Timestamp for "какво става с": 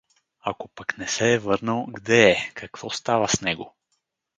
2.53-3.41